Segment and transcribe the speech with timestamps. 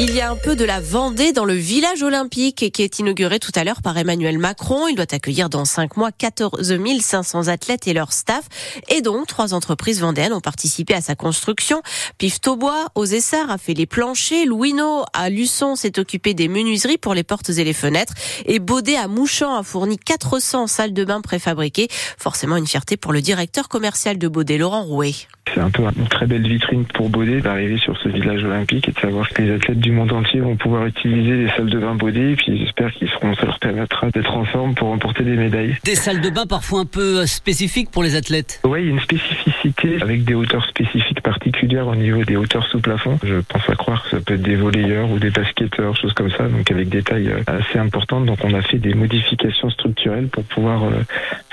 [0.00, 3.40] Il y a un peu de la Vendée dans le village olympique qui est inauguré
[3.40, 4.86] tout à l'heure par Emmanuel Macron.
[4.86, 8.44] Il doit accueillir dans cinq mois 14 500 athlètes et leur staff.
[8.90, 11.82] Et donc, trois entreprises vendéennes ont participé à sa construction.
[12.16, 14.46] Pif Taubois, aux Essarts, a fait les planchers.
[14.46, 18.14] Louineau, à Luçon, s'est occupé des menuiseries pour les portes et les fenêtres.
[18.46, 21.88] Et Baudet, à Mouchamp, a fourni 400 salles de bain préfabriquées.
[22.18, 25.14] Forcément une fierté pour le directeur commercial de Baudet, Laurent Rouet.
[25.54, 28.92] C'est un peu une très belle vitrine pour Baudet d'arriver sur ce village olympique et
[28.92, 31.94] de savoir que les athlètes du monde entier vont pouvoir utiliser les salles de bain
[31.94, 32.32] Baudet.
[32.32, 35.76] Et puis j'espère qu'ils seront, ça leur permettra d'être en forme pour remporter des médailles.
[35.84, 38.60] Des salles de bain parfois un peu euh, spécifiques pour les athlètes.
[38.64, 42.66] Oui, il y a une spécificité avec des hauteurs spécifiques particulières au niveau des hauteurs
[42.66, 43.18] sous plafond.
[43.22, 46.30] Je pense à croire que ça peut être des volleyeurs ou des basketteurs, choses comme
[46.30, 48.26] ça, donc avec des tailles euh, assez importantes.
[48.26, 51.02] Donc on a fait des modifications structurelles pour pouvoir euh,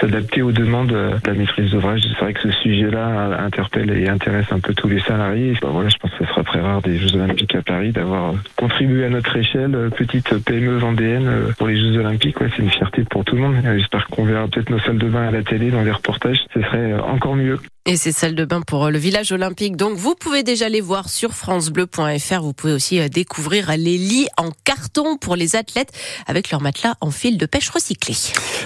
[0.06, 2.02] s'adapter aux demandes de la maîtrise d'ouvrage.
[2.04, 5.54] C'est vrai que ce sujet-là interpelle et intéresse un peu tous les salariés.
[5.64, 9.06] voilà, je pense que ce sera très rare des Jeux Olympiques à Paris d'avoir contribué
[9.06, 12.38] à notre échelle, petite PME vendéenne pour les Jeux Olympiques.
[12.40, 13.56] C'est une fierté pour tout le monde.
[13.78, 16.40] J'espère qu'on verra peut-être nos salles de bain à la télé dans les reportages.
[16.54, 17.60] Ce serait encore mieux.
[17.88, 19.78] Et ces salles de bain pour le village olympique.
[19.78, 22.42] Donc, vous pouvez déjà les voir sur francebleu.fr.
[22.42, 25.92] Vous pouvez aussi euh, découvrir les lits en carton pour les athlètes
[26.26, 28.16] avec leur matelas en fil de pêche recyclé.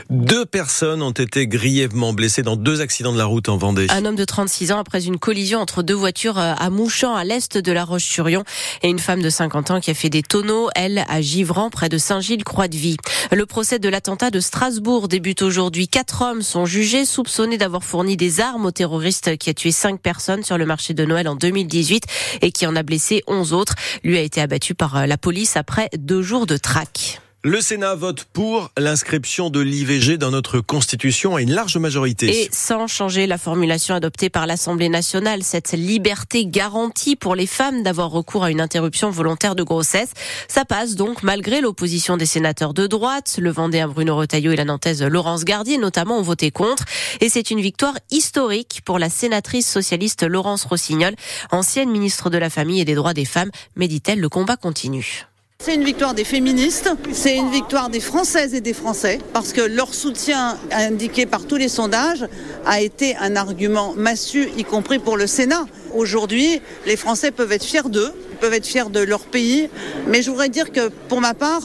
[0.09, 3.88] Deux personnes ont été grièvement blessées dans deux accidents de la route en Vendée.
[3.90, 7.25] Un homme de 36 ans après une collision entre deux voitures euh, à Mouchamp, à
[7.25, 8.45] l'est de la Roche-sur-Yon,
[8.84, 11.90] et une femme de 50 ans qui a fait des tonneaux, elle, à Givran, près
[11.90, 12.95] de Saint-Gilles-Croix-de-Vie.
[13.34, 15.90] Le procès de l'attentat de Strasbourg débute aujourd'hui.
[15.90, 20.02] Quatre hommes sont jugés, soupçonnés d'avoir fourni des armes aux terroristes qui a tué cinq
[20.02, 22.04] personnes sur le marché de Noël en 2018
[22.42, 23.76] et qui en a blessé 11 autres.
[24.04, 27.22] Lui a été abattu par euh, la police après deux jours de traque.
[27.42, 32.42] Le Sénat vote pour l'inscription de l'IVG dans notre Constitution à une large majorité.
[32.42, 37.81] Et sans changer la formulation adoptée par l'Assemblée nationale, cette liberté garantie pour les femmes
[37.81, 40.09] d'avoir recours à une interruption volontaire de grossesse,
[40.50, 43.38] ça passe donc malgré l'opposition des sénateurs de droite.
[43.40, 46.84] Le Vendéen Bruno Retailleau et la Nantaise Laurence Gardier notamment ont voté contre.
[47.22, 51.16] Et c'est une victoire historique pour la sénatrice socialiste Laurence Rossignol,
[51.52, 53.52] ancienne ministre de la Famille et des Droits des Femmes.
[53.78, 55.25] Mais dit-elle, le combat continue.
[55.62, 59.59] C'est une victoire des féministes, c'est une victoire des Françaises et des Français, parce que
[59.59, 62.25] leur soutien indiqué par tous les sondages
[62.66, 65.66] a été un argument massu, y compris pour le Sénat.
[65.94, 69.69] Aujourd'hui, les Français peuvent être fiers d'eux, peuvent être fiers de leur pays,
[70.08, 71.64] mais je voudrais dire que pour ma part,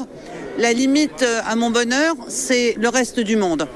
[0.59, 3.69] la limite à mon bonheur, c'est le reste du monde.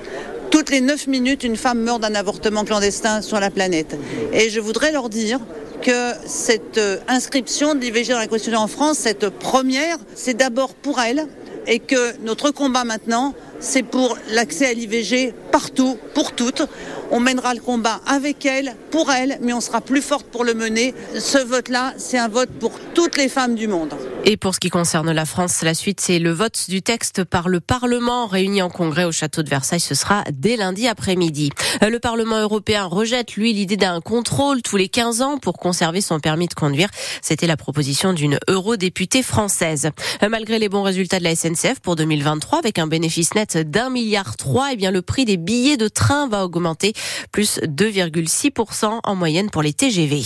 [0.51, 3.97] Toutes les 9 minutes, une femme meurt d'un avortement clandestin sur la planète.
[4.33, 5.39] Et je voudrais leur dire
[5.81, 10.75] que cette euh, inscription de l'IVG dans la Constitution en France, cette première, c'est d'abord
[10.75, 11.27] pour elle
[11.67, 16.63] et que notre combat maintenant, c'est pour l'accès à l'IVG partout, pour toutes.
[17.11, 20.55] On mènera le combat avec elle, pour elle, mais on sera plus forte pour le
[20.55, 20.95] mener.
[21.19, 23.95] Ce vote-là, c'est un vote pour toutes les femmes du monde.
[24.25, 27.49] Et pour ce qui concerne la France, la suite, c'est le vote du texte par
[27.49, 29.81] le Parlement réuni en congrès au château de Versailles.
[29.81, 31.51] Ce sera dès lundi après-midi.
[31.83, 36.01] Euh, le Parlement européen rejette, lui, l'idée d'un contrôle tous les 15 ans pour conserver
[36.01, 36.89] son permis de conduire.
[37.23, 39.91] C'était la proposition d'une eurodéputée française.
[40.23, 43.89] Euh, malgré les bons résultats de la SNCF pour 2023, avec un bénéfice net d'un
[43.89, 46.93] milliard trois, eh bien, le prix des billets de train va augmenter
[47.33, 50.23] plus 2,6% en moyenne pour les TGV.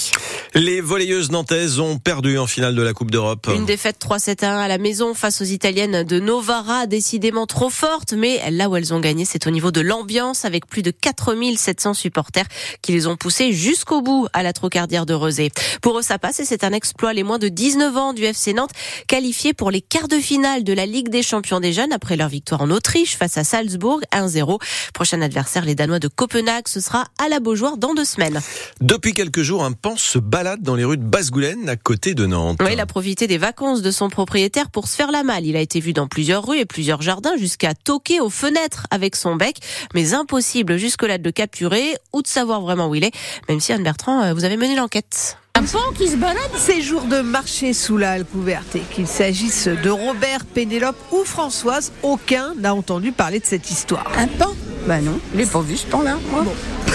[0.54, 3.48] Les volleyeuses nantaises ont perdu en finale de la Coupe d'Europe.
[3.56, 8.50] Une défaite 3-7-1 à la maison face aux Italiennes de Novara, décidément trop forte, mais
[8.50, 12.44] là où elles ont gagné, c'est au niveau de l'ambiance avec plus de 4700 supporters
[12.82, 15.50] qui les ont poussés jusqu'au bout à la trocardière de Rezé.
[15.80, 17.14] Pour eux, ça passe et c'est un exploit.
[17.14, 18.72] Les moins de 19 ans du FC Nantes
[19.06, 22.28] qualifiés pour les quarts de finale de la Ligue des champions des jeunes après leur
[22.28, 24.60] victoire en Autriche face à Salzbourg 1-0.
[24.92, 28.38] Prochain adversaire, les Danois de Copenhague, ce sera à la Beaujoire dans deux semaines.
[28.82, 32.26] Depuis quelques jours, un pan se balade dans les rues de Basse-Goulaine, à côté de
[32.26, 32.58] Nantes.
[32.60, 35.46] Oui, il a profité des vacances de son propriétaire pour se faire la malle.
[35.46, 39.14] Il a été vu dans plusieurs rues et plusieurs jardins jusqu'à toquer aux fenêtres avec
[39.14, 39.58] son bec.
[39.94, 43.12] Mais impossible jusque-là de le capturer ou de savoir vraiment où il est.
[43.48, 45.38] Même si Anne Bertrand, euh, vous avez mené l'enquête.
[45.54, 49.06] Un pan qui se balade Ces jours de marché sous la halle couverte, et qu'il
[49.06, 54.10] s'agisse de Robert, Pénélope ou Françoise, aucun n'a entendu parler de cette histoire.
[54.18, 54.50] Un pan?
[54.88, 56.18] Bah non, il n'est pas vu ce pan-là.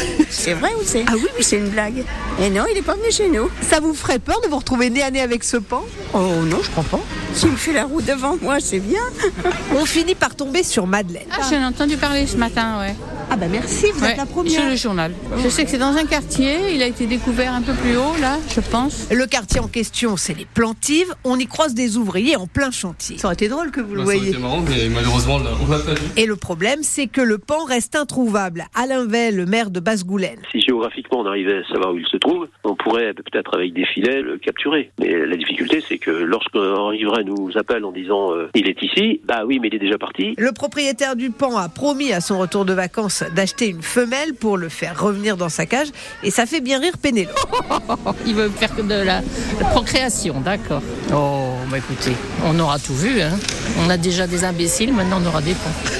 [0.29, 1.03] C'est vrai ou c'est?
[1.07, 1.43] Ah oui, oui.
[1.43, 2.03] C'est une blague.
[2.41, 3.49] Et non, il n'est pas venu chez nous.
[3.61, 5.83] Ça vous ferait peur de vous retrouver nez à nez avec ce pan?
[6.13, 6.99] Oh non, je crois pas.
[7.33, 9.01] S'il me fait la roue devant moi, c'est bien.
[9.75, 11.27] On finit par tomber sur Madeleine.
[11.31, 12.95] Ah, j'en ai entendu parler ce matin, ouais.
[13.29, 14.51] Ah bah merci, vous Ouais, êtes la première.
[14.53, 15.11] Sur le journal.
[15.43, 18.15] Je sais que c'est dans un quartier, il a été découvert un peu plus haut,
[18.21, 19.07] là, je pense.
[19.11, 21.13] Le quartier en question, c'est les Plantives.
[21.25, 23.17] On y croise des ouvriers en plein chantier.
[23.17, 24.29] Ça aurait été drôle que vous le Bah, ça aurait voyez.
[24.31, 26.01] été marrant, mais malheureusement, là, on l'a pas vu.
[26.15, 28.65] Et le problème, c'est que le pan reste introuvable.
[28.73, 30.39] Alain Vell, le maire de Basse-Goulaine.
[30.51, 33.85] Si géographiquement on arrivait à savoir où il se trouve, on pourrait peut-être avec des
[33.85, 34.91] filets le capturer.
[34.99, 39.19] Mais la difficulté, c'est que lorsqu'un riverain nous appelle en disant euh, il est ici,
[39.25, 40.33] bah oui, mais il est déjà parti.
[40.37, 44.57] Le propriétaire du pan a promis à son retour de vacances d'acheter une femelle pour
[44.57, 45.87] le faire revenir dans sa cage
[46.23, 47.37] et ça fait bien rire Pénélope.
[48.25, 50.81] Il veut faire de la, la procréation, d'accord.
[51.13, 52.13] Oh, bah écoutez,
[52.45, 53.21] on aura tout vu.
[53.21, 53.37] Hein.
[53.79, 55.91] On a déjà des imbéciles, maintenant on aura des pans.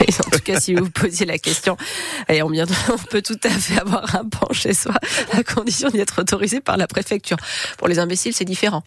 [0.08, 1.76] Et en tout cas, si vous vous posiez la question,
[2.30, 4.94] et on, bien- on peut tout à fait avoir un pan chez soi,
[5.32, 7.36] à condition d'y être autorisé par la préfecture.
[7.76, 8.82] Pour les imbéciles, c'est différent.